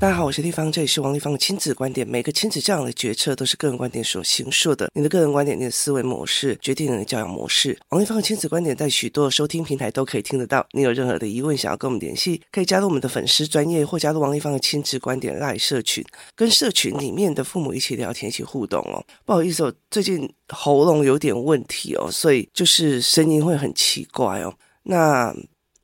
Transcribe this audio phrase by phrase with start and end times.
[0.00, 2.06] 大家好，我是丽芳，这里是王丽芳的亲子观点。
[2.06, 4.88] 每个亲子教养的决策都是个人观点所形塑的。
[4.94, 7.76] 你的个人观点、你的思维模式，决定你的教养模式。
[7.88, 10.64] 王丽芳的亲子观点在许多收听平台都可以听得到。
[10.70, 16.04] 你有任何的疑问，想要跟我们联系，可以加入我们的粉丝专业，或加入王丽芳的亲子观点赖社群，
[16.36, 19.04] 跟社群里面的父母一起聊天、一起互动哦。
[19.24, 24.54] 不好意思，我最近喉咙有点问题哦，所以就是声音会很奇怪哦。
[24.84, 25.34] 那。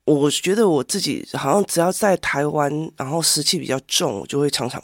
[0.04, 4.82] 我觉得我自己好像只要在台湾，然后湿气比较重，我就会常常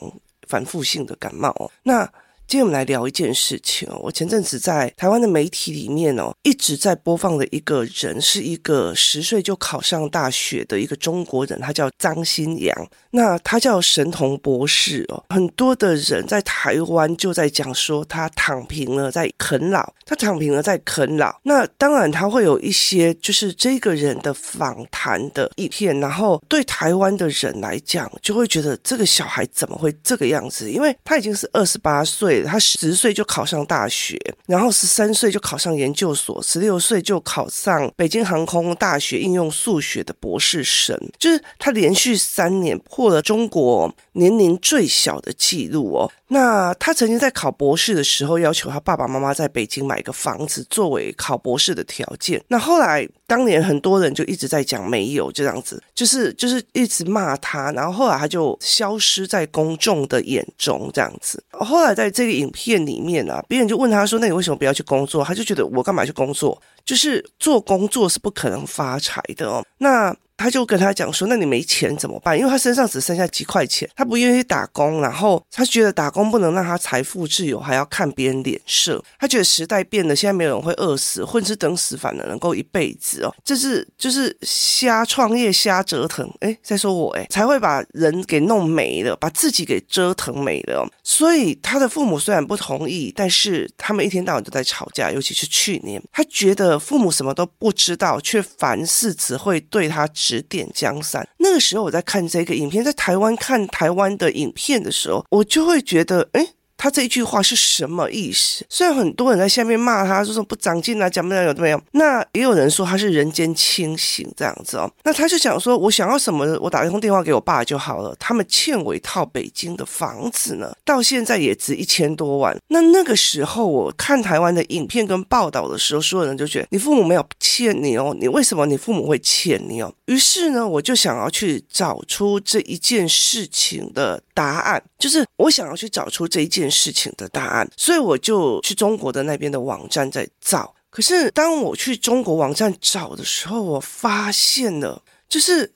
[0.48, 1.70] 反复性的感冒。
[1.82, 2.10] 那
[2.50, 12.88] 今天我们来聊一件事情哦，我前阵子在台湾的媒体里面哦，一直在播放的一个人，是一个十岁就考上大学的一个中国人，他叫张新阳。
[13.12, 21.32] 那他叫神童博士哦，很多的人在台湾就在讲说他躺平了，在啃老，他躺平了，在啃老。
[21.44, 30.68] 那当然他会有一些就是这个人的访谈的影片，然后对台湾的人来讲，就会觉得这个小孩怎么会这个样子？
[30.68, 32.39] 因为他已经是二十八岁。
[32.44, 46.10] 他十岁就考上大学，然后十三岁就考上研究所，十六岁就考上北京航空大学应用数学的博士生，就是他连续三年破了中国年龄最小的记录哦。
[46.32, 52.40] 那他曾经在考博士的时候，要求他爸爸妈妈在北京买个房子作为考博士的条件。
[52.46, 61.42] 那后来当年很多人就一直在讲没有这样子，就是就是一直骂他，然后后来他就消失在公众的眼中这样子。
[61.50, 66.62] 后来在这个影片里面啊，别人就问他说：“那你为什么不要去工作？”他就觉得我干嘛去工作？
[66.84, 69.64] 就是做工作是不可能发财的哦。
[69.78, 70.16] 那。
[70.40, 72.36] 他就跟他讲说：“那你没钱怎么办？
[72.36, 79.04] 因为他身上只剩下几块钱，他不愿意打工，然后他觉得打工不能让他财富自由，还要看别人脸色。
[79.18, 83.34] 他觉得时代变了，现在没有人会饿死，混吃等死反而能够一辈子哦。
[83.44, 86.26] 这是就是瞎创业、瞎折腾。
[86.40, 90.88] 哎，再说我哎，才会把人给弄没了，把自己给折腾没了。
[91.04, 101.28] 所以他的父母虽然不同意，但是他们一天到晚都在吵架，尤其是去年，他觉得父母什么都不知道，却凡事只会对他。”指点江山。
[101.38, 106.46] 那个时候我在看这个影片，在台湾看台湾的影片的时候，我就会觉得，哎。
[106.80, 108.64] 他这一句话是什么意思？
[108.70, 111.82] 虽然很多人在下面骂他，说不长进啊，讲不了有没有？
[111.92, 114.90] 那也有人说他是人间清醒这样子哦。
[115.04, 118.16] 那他就想说，我想要什么，我打一通电话给我爸就好了。
[118.18, 122.56] 他们欠我一套北京的房子呢，到现在也值一千多万。
[122.68, 129.92] 那那个时候我看台湾的影片跟报道的时候，所有人就觉得你父母没有欠你哦，你为什么你父母会欠你哦？
[130.06, 136.70] 于是呢，我就想要去找出这一件事情的答案，就是我想要去找出这一件。
[136.70, 140.74] 事情的答案，所以我就去中国的那边的网站在找。
[140.88, 145.72] 可是当我去中国网站找的时候，我发现了，就是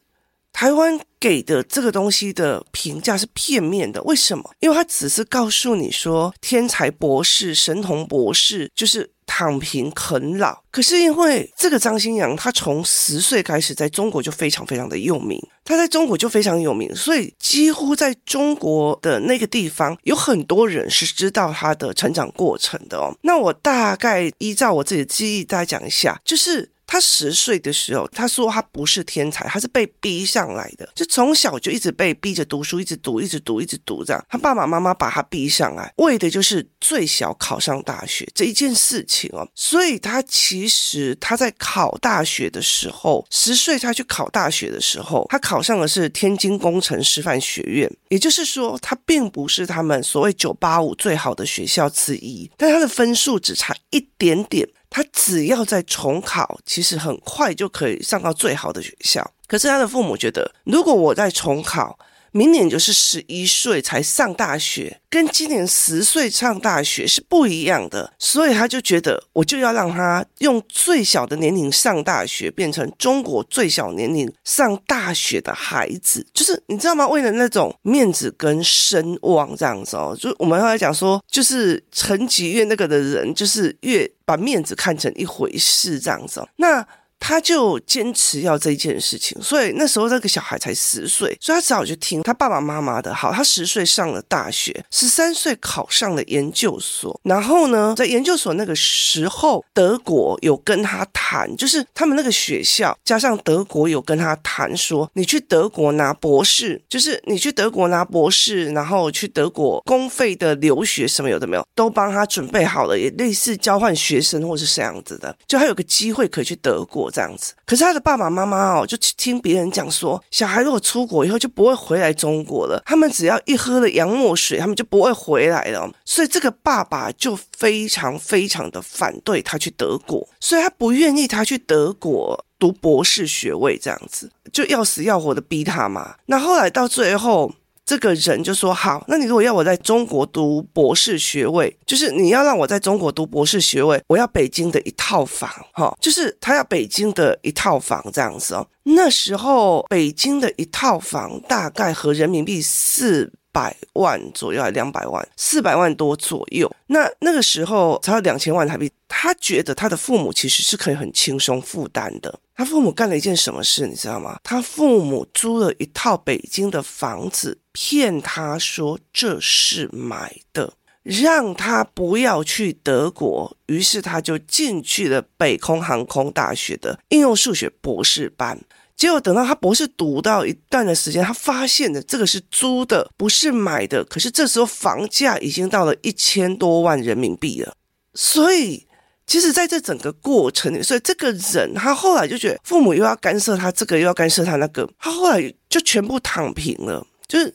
[0.53, 4.03] 台湾给的这个东西的评价是片面的。
[4.05, 4.49] 为什么？
[4.61, 9.14] 因为他只是告诉你说，天才博士、神童博士，就是。
[9.27, 23.15] 躺平啃老，可是因为这个张新阳，他从十岁开始在中国就非常非常的有名，他在中国就非常有名，所以几乎在中国的那个地方，有很多人是知道他的成长过程的哦。
[23.23, 26.74] 那我大概依照我自己的记忆，大家讲一下，就是。
[26.95, 34.25] 他十岁的时候，他说他不是天才，他是被逼上来的，就从小就一直被逼着读书，一直读，一直读，一直读，这样。
[34.29, 39.45] 他爸爸妈妈把他逼上来，为的就是最小考上大学这一件事情哦。
[39.57, 54.69] 所以他其实他在考大学的时候，十岁他去考大学的时候，他考上的是天津工程师范学院，也就是说，他并不是他们所谓九八五最好的学校之一，但他的分数只差一点点。
[54.95, 59.29] 他只要在重考，其实很快就可以上到最好的学校。
[59.49, 61.99] 可是他的父母觉得，如果我在重考，
[62.37, 77.07] 明年就是十一岁才上大学，跟今年十岁上大学是不一样的，所以他就觉得我就要让他用最小的年龄上大学，变成中国最小年龄上大学的孩子，就是你知道吗？
[77.07, 86.85] 为了那种面子跟声望这样子哦，就我们后来讲说，就是成绩越那个的人，就是越把面子看成一回事这样子哦，那。
[87.19, 93.15] 他就坚持要这件事情，所以那时候这个小孩才十岁，所以他只好去听他爸爸妈妈的。
[93.15, 97.19] 好，他十岁上了大学，十三岁考上了研究所。
[97.25, 117.04] 然后呢，在研究所那个时候，德国有跟他谈，就是他们那个学校加上德国有跟他谈说，你去德国拿博士，就是你去德国拿博士，然后去德国公费的留学什么有的没有，都帮他准备好了，也类似交换学生或是这样子的，就还有个机会可以去德国。
[117.05, 117.53] 国这样子。
[117.67, 125.91] 可是他的爸爸妈妈哦，就听别人讲说，小孩如果出国以后就不会回来中国了，他们只要一喝了洋墨水，他们就不会回来了。
[126.05, 136.15] 所以这个爸爸就非常非常的反对他去德国，所以他不愿意他去德国读博士学位，这样子就要死要活的逼他嘛。
[136.27, 137.53] 那后来到最后。
[137.85, 148.67] 这个人就说：“好，那你如果要我在中国读博士学位，就是你要让我在中国读博士学位，我要北京的一套房，哈，就是他要北京的一套房这样子哦。
[148.85, 156.71] 那时候北京的一套房大概合人民币四百万左右，还两百万，四百万多左右。
[156.87, 164.39] 那那个时候才有两千万台币，他觉得他的父母其实是可以很轻松负担的。”他父母干了一件什么事，你知道吗？
[164.45, 173.57] 他父母租了一套北京的房子，骗他说这是买的，让他不要去德国。
[173.67, 178.61] 于是他就进去了北空航空大学的应用数学博士班。
[178.95, 184.05] 结果等到他博士读到一段的时间，他发现的这个是租的，不是买的。
[184.05, 187.75] 可是这时候房价已经到了一千多万人民币了，
[188.15, 188.87] 所以。
[189.27, 197.05] 其实，在这整个过程里，所以这个人他后来就觉得父母又要干涉他这个，又要干涉他那个，他后来就全部躺平了。
[197.27, 197.53] 就是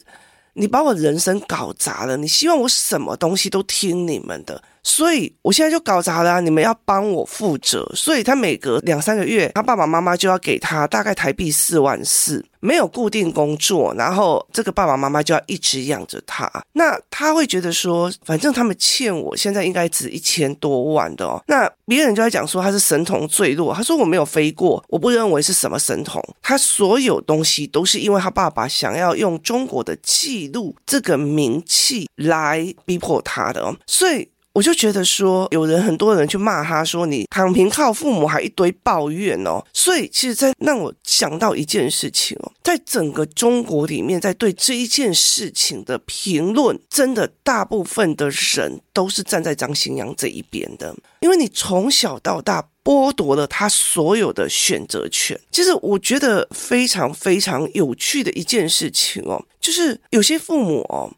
[0.54, 4.62] 你把我人生搞砸了，你希望我什么东西都听你们的。
[4.84, 7.90] 所以我现在就搞砸了，你们要帮我负责。
[7.96, 16.50] 所以他每隔两三个月，他爸爸妈妈就要给他大概台币四万四，没有固定工作，然后这个爸爸妈妈就要一直养着他。
[16.74, 21.42] 那他会觉得说，反正他们欠我现在应该值一千多万的哦。
[21.48, 26.24] 那别人就在讲说他是神童坠落，他说我没有飞过，我不认为是什么神童。
[26.42, 34.30] 他所有东西都是因为他爸爸想要用中国的记录这个名气来逼迫他的哦，所以。
[34.54, 39.64] 我就觉得说，有人很多人去骂他说，你躺平靠父母，还一堆抱怨哦。
[39.72, 55.40] 所以，其实，在让我想到一件事情哦，在整个中国里面，在对这一件事情的评论，真的大部分的人都是站在张新阳这一边的，因为你从小到大剥夺了他所有的选择权。
[55.52, 61.10] 其实，我觉得非常非常有趣的一件事情哦，就是有些父母哦。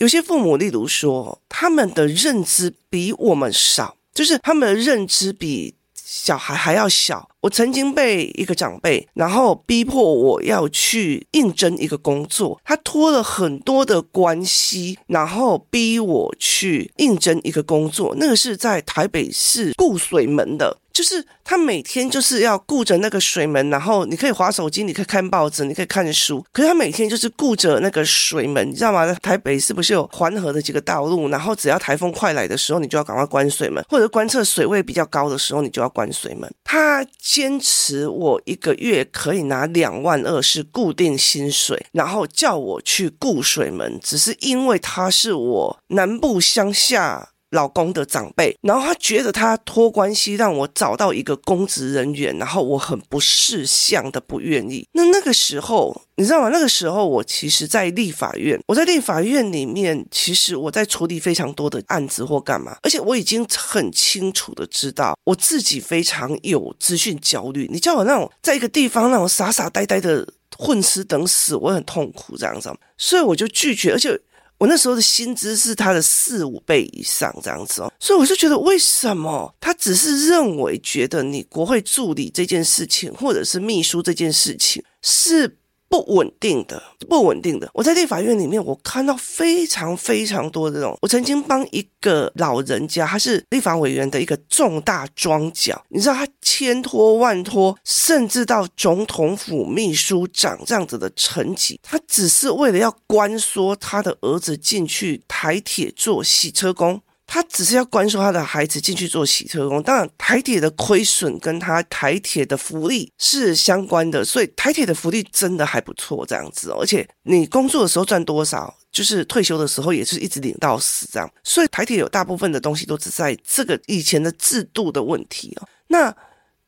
[0.00, 7.28] 有些父母，例如说，他们的认知比我们少，就是他们的认知比小孩还要小。
[7.42, 18.14] 我曾经被一个长辈，然后逼迫我要去应征一个工作，他托了很多的关系，然后逼我去应征一个工作。
[18.18, 20.78] 那个是在台北市顾水门的。
[20.92, 26.44] 就是他每天就是要顾着那个水门，然后你可以滑手机，你可以看报纸，你可以看书。
[26.52, 29.12] 可是他每天就是顾着那个水门，你知道吗？
[29.22, 31.28] 台北是不是有环河的几个道路？
[31.28, 36.52] 然后只要台风快来的时候，你就要赶快关水门，或者观测水位比较高的时候，你就要关水门。
[36.64, 47.29] 他坚持我一个月可以拿两万二是固定薪水，然后叫我去顾水门，只是因为他是我南部乡下。
[47.50, 54.86] 老公的长辈，然后他觉得他托关系让我找到一个公职人员，然后我很不识相的不愿意。
[54.92, 56.48] 那那个时候，你知道吗？
[56.50, 67.68] 那个时候我其实，在立法院，我在立法院里面，其实我在处理非常多的案子或干嘛，而且我已经很清楚的知道我自己非常有资讯焦虑。
[67.72, 70.26] 你叫我那种在一个地方那种傻傻呆呆的
[70.56, 74.20] 混吃等死，我很痛苦这样子，所以我就拒绝，而且。
[74.60, 85.56] 我那时候的薪资是他的四五倍以上这样子哦，所以我就觉得为什么他只是认为觉得你国会助理这件事情，或者是秘书这件事情是。
[85.90, 87.68] 不稳定的，不稳定的。
[87.74, 90.96] 我在立法院里面，我看到非常非常多这种。
[91.02, 107.02] 我曾经帮一个老人家，他是立法委员的一个重大庄脚，你知道他千拖万拖，甚至到总统府秘书长这样子的层级，他只是为了要关说他的儿子进去台铁做洗车工。
[107.32, 125.68] 他只是要关说他的孩子进去做洗车工，当然台铁的亏损跟他台铁的福利是相关的，所以台铁的福利真的还不错，这样子，而且你工作的时候赚多少，就是退休的时候也是一直领到死这样，所以台铁有大部分的东西都只在这个以前的制度的问题哦。
[125.86, 126.12] 那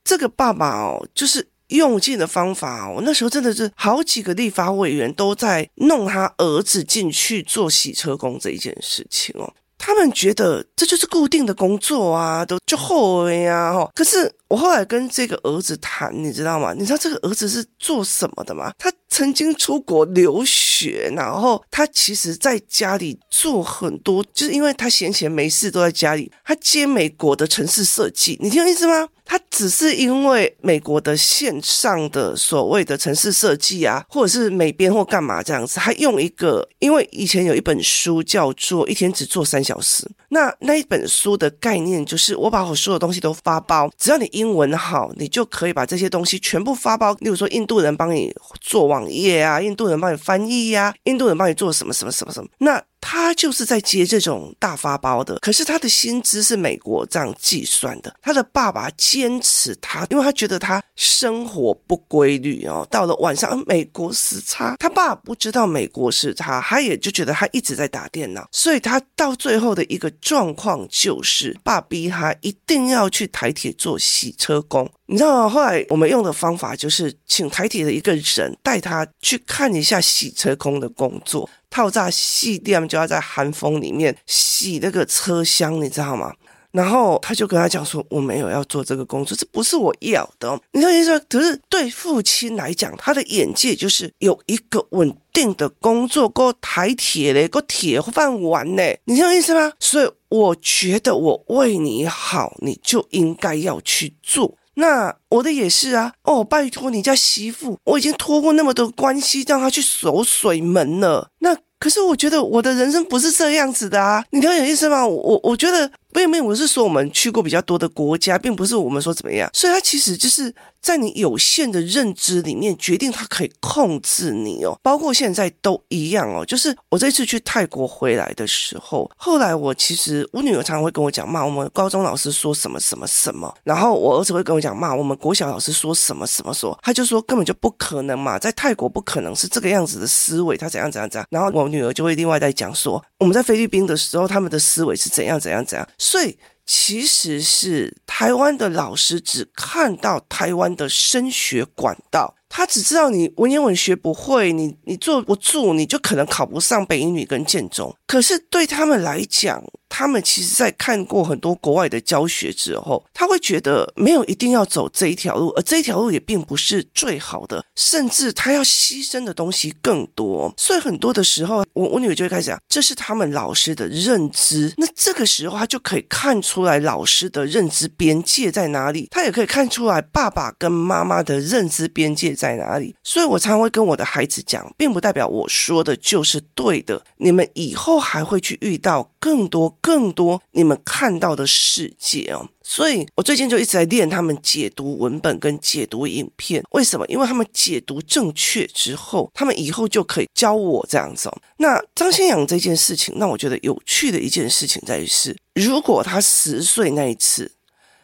[0.04, 9.52] 这个爸爸哦，就是用尽的方法哦，那时候真的是好几个立法委员都在弄他儿子进去做洗车工这一件事情哦。
[9.84, 13.90] 他们觉得这就是固定的工作啊，都就后悔呀，哈。
[13.92, 16.72] 可是我后来跟这个儿子谈，你知道吗？
[16.72, 18.72] 你知道这个儿子是做什么的吗？
[18.78, 29.08] 他曾经出国留学，然后他其实在家里做很多，就是因为他闲闲没事都在家里，他接美国的城市设计，你听我意思吗？
[29.24, 47.12] 他只是因为美国的线上的所谓的城市设计啊，或者是美编或干嘛这样子，他用一个，因为以前有一本书叫做《一天只做三小时》，那那一本书的概念就是，我把我所有东西都发包，只要你英文好，你就可以把这些东西全部发包。
[47.20, 52.82] 例如说，印度人帮你做网页啊，印度人帮你翻译呀、啊，印度人帮你做什么什么什么什么，那。
[53.04, 58.14] 他就是在接这种大发包的，可是他的薪资是美国这样计算的。
[58.22, 62.86] 他的爸爸坚持他，因为他觉得他生活不规律哦。
[62.88, 74.90] 到了晚上，美国时差，他爸不知道美国时差，他也就觉得他一直在打电脑，所以他到最后的一个状况就是，爸逼他一定要去台铁做洗车工。
[75.06, 75.48] 你知道吗？
[75.50, 81.50] 后来我们用的方法就是请台铁的一个人带他去看一下洗车工的工作。
[81.68, 86.32] 套炸细店就要在寒风里面洗那个车厢，你知道吗？
[86.72, 91.20] 然后他就跟他讲说：“我没有要做这个工作，这不是我要的。”你知道意思吗？
[91.28, 98.82] 可是对父亲来讲，他的眼界就是有一个稳定的工作，够台铁嘞，够铁饭碗呢。
[99.04, 99.70] 你知道意思吗？
[99.78, 104.56] 所以我觉得我为你好，你就应该要去做。
[104.74, 111.28] 那我的也是啊，哦，拜托你家媳妇，我已经托过那么多关系，让她去守水门了。
[111.40, 115.06] 那可是我觉得我的人生不是这样子的啊，你了解意思吗？
[115.06, 115.90] 我我觉得。
[116.12, 126.44] 并没有，我是说我们去过比较多的国家，并不是我们说怎么样，所以它其实就是在你有限的认知里面决定它可以控制你哦，包括现在都一样哦。
[126.44, 145.88] 就是我这次去泰国回来的时候，后来我其实我女儿常常会跟我讲骂我们高中老师说什么什么什么，然后我儿子会跟我讲骂我们国小老师说什么什么说，他就说根本就不可能嘛，在泰国不可能是这个样子的思维，他怎样怎样怎样，然后我女儿就会另外再讲说我们在菲律宾的时候他们的思维是怎样怎样怎样。
[146.02, 157.94] 所以其实是台湾的老师只看到台湾的升学管道，他只知道你文言文学不会，你你坐不住，你就可能考不上北一女跟建中。
[158.08, 159.62] 可是对他们来讲，
[159.94, 170.50] 他们其实，在看过很多国外的教学之后，他会觉得没有一定要走这一条路，而这一条路也并不是最好的，甚至他要牺牲的东西更多。
[170.56, 174.72] 所以很多的时候，我我女儿就会开始讲，这是他们老师的认知。
[174.78, 182.94] 那这个时候，他就可以看出来老师的认知边界在哪里，他也可以看出来爸爸跟妈妈的认知边界在哪里。
[183.04, 189.76] 所以我常常会跟我的孩子讲，并不代表我说的就是对的，你们以后还会去遇到更多。
[189.82, 196.62] 更多你们看到的世界哦，所以我最近就一直在练他们解读文本跟解读影片。
[196.70, 197.04] 为什么？
[197.08, 201.28] 因为他们解读正确之后，他们以后就可以教我这样子。
[201.56, 207.50] 那张新阳这件事情，让我觉得有趣的一件事情在于是，如果他十岁那一次，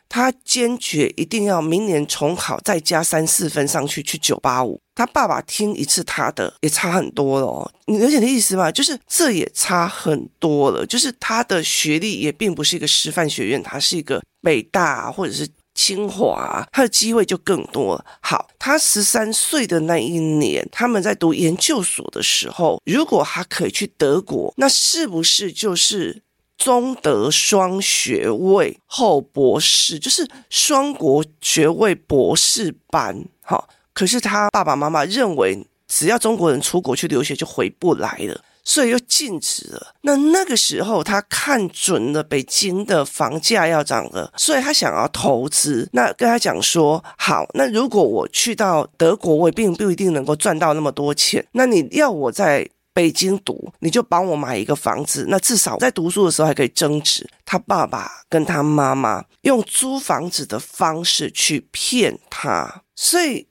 [0.09, 4.81] 他坚决一定要明年重考，再加三四分上去，去九八五。
[4.95, 8.73] 他爸爸听一次他的也差很多了哦，你了解的意思吗？
[8.73, 18.05] 就是这也差很多了，就是他的学历也并不是一个师范学院，他是一个北大或者是清华，他的机会就更多了。
[18.21, 26.23] 好，他十三岁的那一年，他们在读研究所的时候，如果他可以去德国，那是不是就是？
[26.59, 33.69] 中德双学位后博士，就是双国学位博士班，哈。
[33.95, 39.95] 可是他爸爸妈妈认为，只要中国人出国去留学就回不来了，所以又禁止了。
[40.03, 45.89] 那那个时候他看准了北京的房价要涨了，所以他想要投资。
[45.93, 51.47] 那跟他讲说，好，那如果我去到德国，我也并不一定能够赚到那么多钱。
[51.53, 52.69] 那你要我在。
[52.99, 57.25] 北京读，你就帮我买一个房子，那至少在读书的时候还可以增值。
[57.45, 63.47] 他爸爸跟他妈妈用租房子的方式去骗他，所以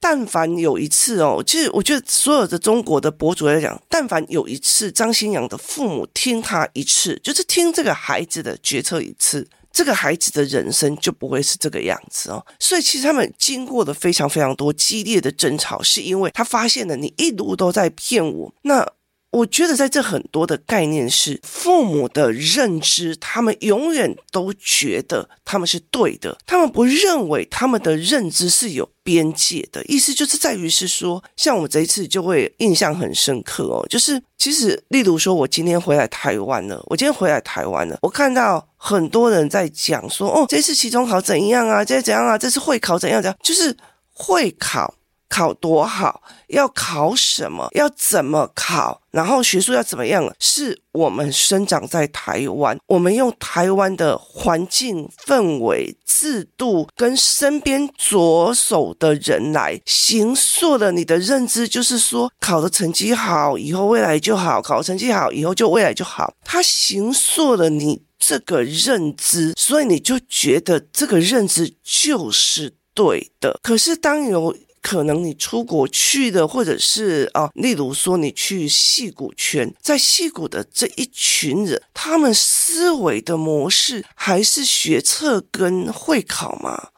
[0.00, 9.46] 但凡有一次哦，其实我觉得所有的中国的博主来讲，但凡有一次张新阳的父母听他一次，就是听这个孩子的决策一次。
[9.72, 18.54] 这个孩子的人生就不会是这个样子哦，所以其实他们经过了非常非常多激烈的争吵，是因为他发现了你一路都在骗我。
[18.62, 18.86] 那
[19.30, 29.84] 我觉得在这很多的概念是父母的认知，他们永远都觉得他们是对的，他们不认为他们的认知是有边界的。
[29.84, 41.84] 意思就是在于是说，像我们这一次就会印象很深刻哦，就是其实例如说我今天回来台湾了，我今天回来台湾了，我看到很多人在讲说，哦，这次期中考怎样啊？
[41.84, 42.36] 这怎样啊？
[42.36, 43.38] 这次会考怎样怎样？
[43.42, 43.76] 就是
[44.12, 44.94] 会考。
[45.30, 66.34] 考多好，要考什么，要怎么考，然后学术要怎么样，是我们生长在台湾，我们用台湾的环境、氛围、制度跟身边着手的人来形塑了你的认知，就是说考的成绩好，以后未来就好；考的成绩好，以后就未来就好。
[66.44, 73.58] 它形塑了你这个认知，所以你就觉得这个认知就是对的。
[73.62, 86.88] 可是当有可能你出国去的，或者是啊，例如说你去戏谷圈，在戏谷的这一群人，他们思维的模式还是学测跟会考吗？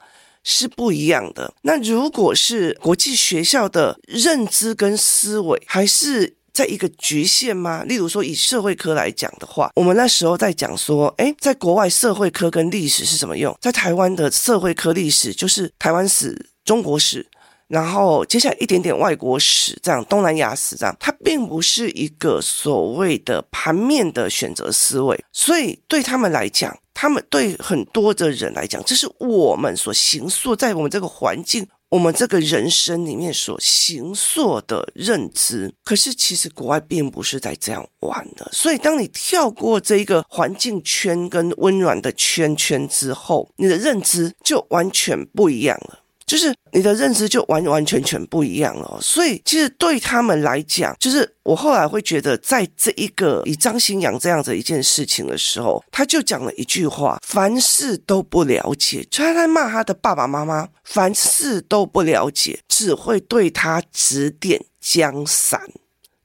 [0.44, 1.54] 是不一样的。
[1.62, 7.84] 那如果是国际学校的认知跟思维，还是在一个局限吗？
[7.84, 13.56] 例如说以社会科来讲的话，我们那时候在讲说，诶，在国外社会科跟历史是什么用？
[13.60, 17.26] 在台湾的社会科历史就是台湾史、中国史。
[17.72, 35.72] 然后接下来一点点外国史，这样东南亚史这样，它并不是一个所谓的盘面的选择思维，所以对他们来讲，他们对很多的人来讲，这是我们所形塑在我们这个环境、我们这个人生里面所形塑的认知。
[35.82, 46.00] 可是其实国外并不是在这样玩的，所以当你跳过这一个环境圈跟温暖的圈圈之后，你的认知就完全不一样了。
[46.26, 65.60] 就是你的认知就完完全全不一样了，所以其实对他们来讲，就是我后来会觉得，在这一个以张新阳这样子一件事情的时候，他就讲了一句话：凡事都不了解，就他在骂他的爸爸妈妈，凡事都不了解，只会对他指点江山。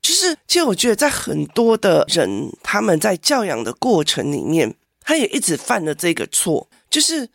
[0.01, 7.29] 就是其实我觉得，在很多的人他们在教养的过程里面，他也一直犯了这个错，就是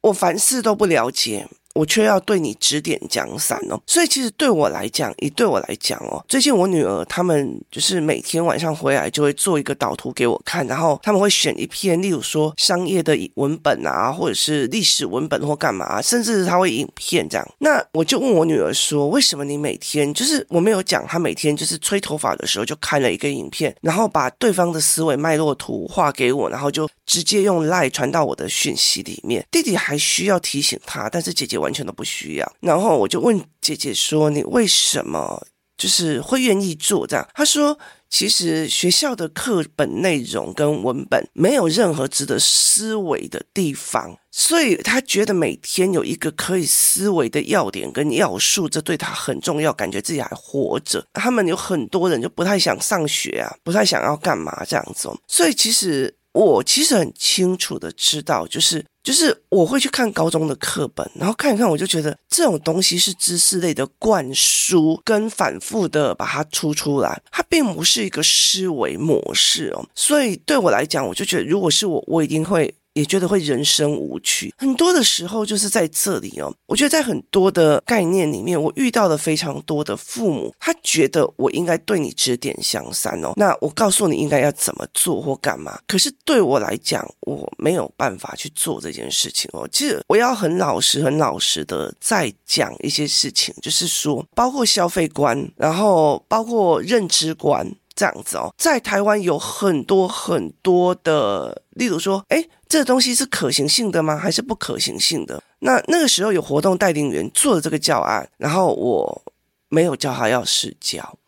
[0.00, 1.46] 我凡事都不了解。
[1.76, 17.46] 我却要对你指点江山哦，所以其实对我来讲，也对我来讲哦，最近我女儿他们就是每天晚上回来就会做一个导图给我看，然后他们会选一篇，例如说商业的文本啊，或者是历史文本或干嘛，甚至他会影片这样。
[17.58, 29.44] 那我就问我女儿说，为什么你每天就是我没有讲，她每天就是吹头发的时候就看了一个影片，然后把对方的思维脉络图画给我，然后就直接用 LINE 传到我的讯息里面。
[29.50, 35.44] 弟弟还需要提醒他，但是姐姐完完全都不需要，然后我就问姐姐说：“你为什么
[35.76, 37.76] 就是会愿意做这样？”她说
[38.08, 51.04] ：“其实学校的课本内容跟文本没有任何值得思维的地方，所以她觉得每天有一个可以思维的要点跟要素，这对她很重要，感觉自己还活着。
[51.12, 69.86] 他们有很多人就不太想上学啊，不太想要干嘛这样子，所以其实。”我其实很清楚的知道，就是就是我会去看高中的课本，然后看一看，我就觉得这种东西是知识类的灌输跟反复的把它出出来，它并不是一个思维模式哦。
[69.94, 72.74] 所以对我来讲，我就觉得如果是我，我一定会。
[72.96, 76.50] 也觉得会人生无趣，很多的时候就是在这里哦。
[76.64, 83.34] 我觉得在很多的概念里面，我遇到了非常多的父母，他觉得我应该对你指点江山哦。
[83.36, 85.78] 那我告诉你应该要怎么做或干嘛。
[85.86, 89.68] 可是对我来讲，我没有办法去做这件事情哦。
[89.70, 97.70] 其实我要很老实、很老实的再讲一些事情，就是说，包括消费观，然后包括认知观。
[97.96, 104.16] 这样子哦，在台湾有很多很多的，例如说，诶，这个东西是可行性的吗？
[104.16, 105.42] 还是不可行性的？
[105.60, 109.22] 那那个时候有活动带领员做了这个教案，然后我
[109.70, 111.18] 没有叫他要试教，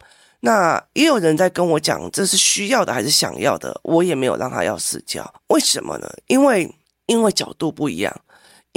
[0.41, 6.07] 那也有人在跟我讲这是需要的还是想要的，我也没有让他要试教，为什么呢？
[6.27, 6.71] 因为
[7.07, 8.15] 因为角度不一样。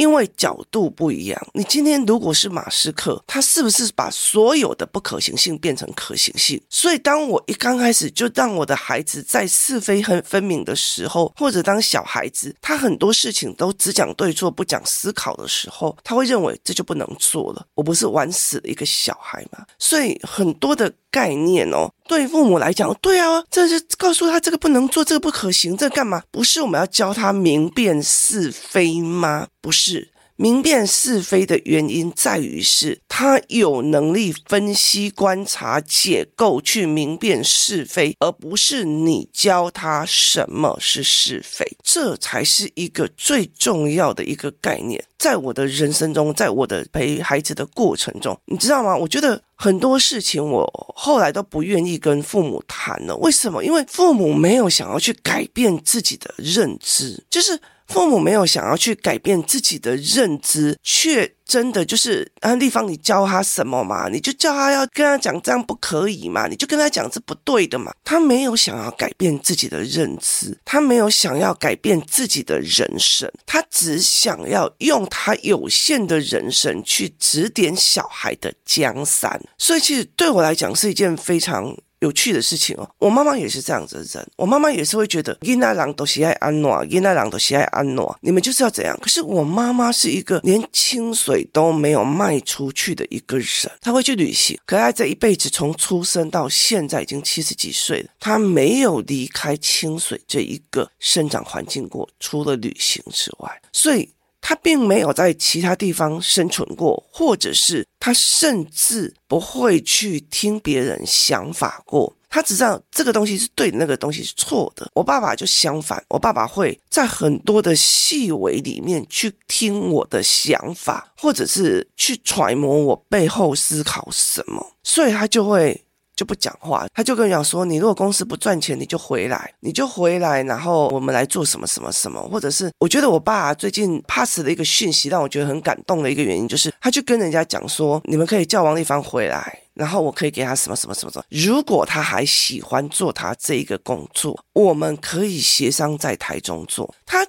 [0.02, 6.60] 因为角度不一样，你今天如果是马斯克，他是不是把所有的不可行性变成可行性？
[6.72, 17.68] 所以当我一刚开始就让我的孩子在是非很分明的时候，或者当小孩子他很多事情都只讲对错不讲思考的时候，他会认为这就不能做了。
[17.76, 19.64] 我不是玩死了一个小孩吗？
[19.78, 20.92] 所以很多的。
[21.12, 26.24] 概念哦，对父母来讲，对啊，这是告诉他这个不能做，这个不可行，这个干嘛？
[26.32, 29.47] 不是我们要教他明辨是非吗？
[29.60, 30.10] 不是。
[30.41, 41.63] 明辨是非的原因在于是他有能力分析、观察、解构去明辨是非，而不是你教他什么是是非。
[41.84, 45.04] 这才是一个最重要的一个概念。
[45.19, 48.97] 在我的人生中，在我的陪孩子的过程中，你知道吗？
[48.97, 53.15] 我觉得很多事情我后来都不愿意跟父母谈了。
[53.17, 53.63] 为什么？
[53.63, 57.62] 因为父母没有想要去改变自己的认知，就是。
[57.91, 64.08] 父母没有想要去改变自己的认知，却真的就是啊，丽芳，你教他什么嘛？
[64.08, 66.47] 你就叫他要跟他讲这样不可以嘛？
[66.47, 67.91] 你就跟他讲这不对的嘛？
[68.06, 79.41] 他没有想要改变自己的认知，他没有想要改变自己的人生，他只想要用他有限的人生去指点小孩的江山。
[79.58, 81.75] 所以，其实对我来讲是一件非常。
[82.02, 88.98] 有趣的事情哦，我妈妈也是这样子的人，我妈妈也是会觉得囡仔人都喜爱安诺，囡仔人都喜爱安诺，你们就是要怎样？
[89.00, 93.48] 可是我妈妈是一个连清水都没有卖出去的一个人，
[93.80, 104.10] 她会去旅行，可她这一辈子从出生到现在已经七十几岁了，她没有离开清水这一个生长环境过，除了旅行之外，所以。
[104.41, 112.13] 他并没有在其他地方生存过，或者是他甚至不会去听别人想法过。
[112.27, 114.89] 他只知道这个东西是对的，那个东西是错的。
[114.93, 125.84] 我爸爸就相反，我爸爸会在很多的细微里面去听我的想法，或者是去揣摩我背后思考什么，所以他就会。
[126.22, 146.94] 就不讲话，他就跟我讲说：“你如果公司不赚钱，你就回来，你就回来，然后我们来做什么什么什么，或者是我觉得我爸最近 pass 的一个讯息让我觉得很感动的一个原因，就是他就跟人家讲说，你们可以叫王丽芳回来，然后我可以给他什么什么什么什么，如果他还喜欢做他这一个工作，我们可以协商在台中做。
[147.04, 147.26] 他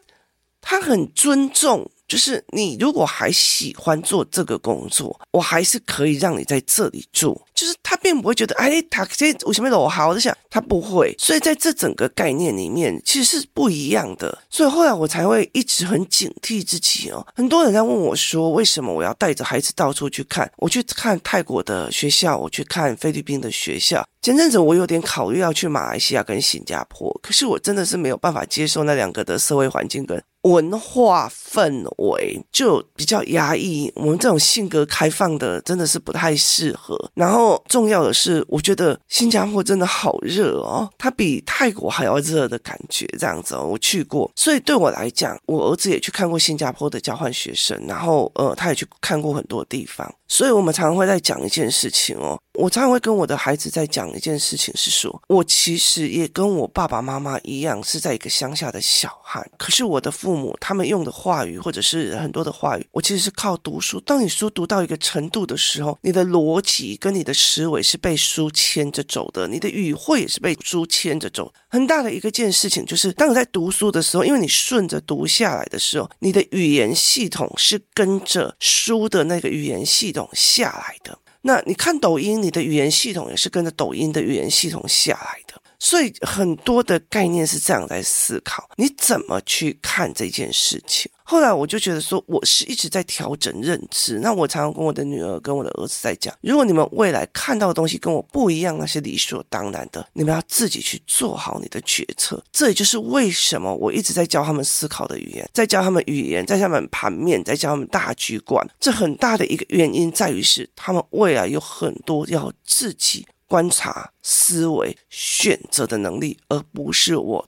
[0.60, 7.40] 他很尊重。”就是你如果还喜欢做这个工作，我还是可以让你在这里住。
[7.54, 10.08] 就是他并不会觉得，哎，他这为什么我好？
[10.08, 11.14] 我在想他不会。
[11.18, 14.42] 所以在这整个概念里面，其实是不一样的。
[14.50, 17.26] 所以后来我才会一直很警惕自己哦。
[17.34, 20.52] 很多人在问我说，为什么我要带着孩子到处去看？
[20.58, 24.06] 我去看泰国的学校，我去看菲律宾的学校。
[24.20, 30.22] 前阵子我有点考虑要去马来西亚跟新加坡，可是我真的是没有办法接受那两个的社会环境跟。
[30.42, 36.98] 文化氛围就比较压抑，我们这种性格开放的真的是不太适合。
[37.14, 50.12] 然后重要的是，我觉得新加坡真的好热哦，它比泰国还要热的感觉，这样子哦，我去过，所以对我来讲，我儿子也去看过新加坡的交换学生，然后呃，他也去看过很多地方。
[50.26, 60.32] 所以我们常常会在讲一件事情哦，我常常会跟我的孩子在讲一件事情，是说我其实也跟我爸爸妈妈一样，是在一个乡下的小孩，可是我的父。
[60.32, 64.00] 父母他们用的话语，或者是很多的话语，我其实是靠读书。
[64.00, 71.52] 当你书读到一个程度的时候，你的逻辑跟你的思维是被书牵着走的，你的语汇也是被书牵着走。
[71.68, 81.18] 很大的一个件事情就是，当你在读书的时候，因为你顺着读下来的时候，你的语言系统是跟着书的那个语言系统下来的。
[81.42, 85.41] 那你看抖音，你的语言系统也是跟着抖音的语言系统下来。
[85.82, 91.10] 所以很多的概念是这样在思考，你怎么去看这件事情？
[91.24, 94.20] 后来我就觉得说，我是一直在调整认知。
[94.20, 100.06] 那我常常跟我的女儿、跟我的儿子在讲，如果你们未来看到的东西跟我不一样，那是理所当然的。
[100.12, 102.40] 你们要自己去做好你的决策。
[102.52, 108.64] 这也就是为什么我一直在教他们思考的语言，在教他们语言，在教他们盘面，在教他们大局观。
[108.78, 113.26] 这很大的一个原因在于是，他们未来有很多要自己。
[113.52, 117.46] 观察、思维、选择的能力，而不是我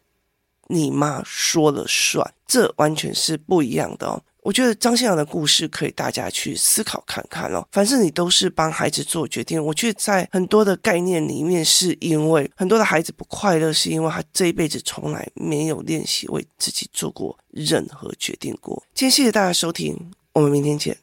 [0.66, 4.22] 你妈说了算，这完全是不一样的哦。
[4.42, 7.66] 我觉得张信阳的故事可以大家去思考看看哦。
[7.72, 18.82] 反正你都是帮孩子做决定，我觉得在很多的概念里面，是因为很多的孩子不快乐，是因为他这一辈子从来没有练习为自己做过任何决定过。
[18.92, 20.94] 今天谢谢大家收听，我们明天见。